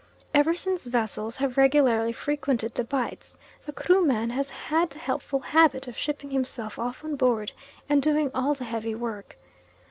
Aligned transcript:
Ever 0.33 0.55
since 0.55 0.87
vessels 0.87 1.37
have 1.37 1.57
regularly 1.59 2.11
frequented 2.11 2.73
the 2.73 2.83
Bights, 2.83 3.37
the 3.67 3.71
Kruman 3.71 4.31
has 4.31 4.49
had 4.49 4.89
the 4.89 4.97
helpful 4.97 5.41
habit 5.41 5.87
of 5.87 5.95
shipping 5.95 6.31
himself 6.31 6.79
off 6.79 7.03
on 7.03 7.15
board, 7.15 7.51
and 7.87 8.01
doing 8.01 8.31
all 8.33 8.55
the 8.55 8.65
heavy 8.65 8.95
work. 8.95 9.37